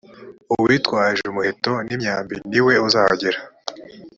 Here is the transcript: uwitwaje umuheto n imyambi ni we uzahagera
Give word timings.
uwitwaje 0.53 1.21
umuheto 1.27 1.71
n 1.87 1.89
imyambi 1.95 2.35
ni 2.49 2.59
we 2.65 2.73
uzahagera 2.87 3.39